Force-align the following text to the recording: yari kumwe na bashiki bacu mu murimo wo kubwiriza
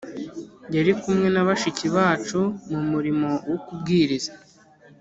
yari 0.75 0.91
kumwe 1.01 1.27
na 1.33 1.41
bashiki 1.47 1.85
bacu 1.95 2.39
mu 2.71 2.81
murimo 2.91 3.29
wo 3.49 3.57
kubwiriza 3.65 4.31